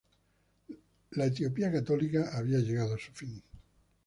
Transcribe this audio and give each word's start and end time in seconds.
La 1.11 1.27
Etiopía 1.27 1.71
católica 1.71 2.31
había 2.35 2.57
llegado 2.57 2.95
a 2.95 2.97
su 2.97 3.11
fin. 3.11 3.39